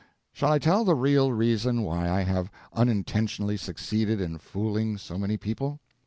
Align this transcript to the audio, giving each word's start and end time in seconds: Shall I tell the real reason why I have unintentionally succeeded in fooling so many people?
Shall 0.33 0.51
I 0.51 0.57
tell 0.57 0.83
the 0.83 0.95
real 0.95 1.31
reason 1.31 1.83
why 1.83 2.09
I 2.09 2.21
have 2.21 2.49
unintentionally 2.73 3.55
succeeded 3.55 4.19
in 4.19 4.39
fooling 4.39 4.97
so 4.97 5.15
many 5.15 5.37
people? 5.37 5.79